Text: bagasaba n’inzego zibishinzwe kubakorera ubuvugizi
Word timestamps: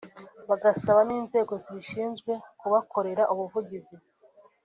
bagasaba 0.49 0.99
n’inzego 1.09 1.53
zibishinzwe 1.63 2.31
kubakorera 2.59 3.23
ubuvugizi 3.33 3.95